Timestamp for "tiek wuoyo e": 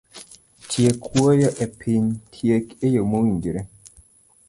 0.69-1.65